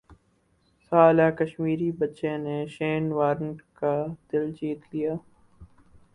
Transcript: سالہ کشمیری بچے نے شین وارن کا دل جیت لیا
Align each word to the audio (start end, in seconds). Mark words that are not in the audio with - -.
سالہ 0.85 1.27
کشمیری 1.39 1.89
بچے 1.99 2.33
نے 2.43 2.57
شین 2.75 3.03
وارن 3.17 3.49
کا 3.77 3.93
دل 4.29 4.45
جیت 4.57 4.81
لیا 4.91 5.13